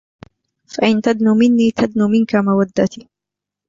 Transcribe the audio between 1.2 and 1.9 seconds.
مِنّي